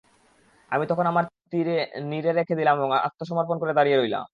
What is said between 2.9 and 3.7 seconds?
আত্মসমর্পণ